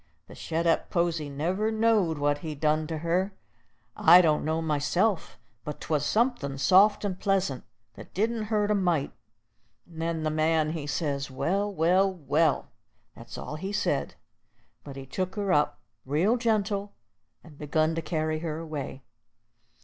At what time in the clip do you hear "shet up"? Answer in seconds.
0.33-0.89